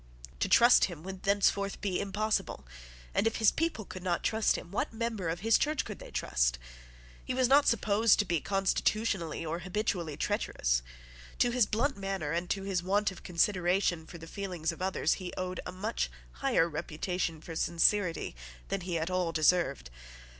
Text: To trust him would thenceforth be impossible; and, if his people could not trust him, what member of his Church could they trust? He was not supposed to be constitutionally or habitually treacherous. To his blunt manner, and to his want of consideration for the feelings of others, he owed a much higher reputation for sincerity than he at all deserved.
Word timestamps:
To 0.39 0.49
trust 0.49 0.85
him 0.85 1.03
would 1.03 1.21
thenceforth 1.21 1.79
be 1.79 1.99
impossible; 2.01 2.65
and, 3.13 3.27
if 3.27 3.35
his 3.35 3.51
people 3.51 3.85
could 3.85 4.01
not 4.01 4.23
trust 4.23 4.57
him, 4.57 4.71
what 4.71 4.91
member 4.91 5.29
of 5.29 5.41
his 5.41 5.59
Church 5.59 5.85
could 5.85 5.99
they 5.99 6.09
trust? 6.09 6.57
He 7.23 7.35
was 7.35 7.47
not 7.47 7.67
supposed 7.67 8.17
to 8.17 8.25
be 8.25 8.41
constitutionally 8.41 9.45
or 9.45 9.59
habitually 9.59 10.17
treacherous. 10.17 10.81
To 11.37 11.51
his 11.51 11.67
blunt 11.67 11.97
manner, 11.97 12.31
and 12.31 12.49
to 12.49 12.63
his 12.63 12.81
want 12.81 13.11
of 13.11 13.21
consideration 13.21 14.07
for 14.07 14.17
the 14.17 14.25
feelings 14.25 14.71
of 14.71 14.81
others, 14.81 15.13
he 15.21 15.33
owed 15.37 15.59
a 15.67 15.71
much 15.71 16.09
higher 16.31 16.67
reputation 16.67 17.39
for 17.39 17.55
sincerity 17.55 18.35
than 18.69 18.81
he 18.81 18.97
at 18.97 19.11
all 19.11 19.31
deserved. 19.31 19.91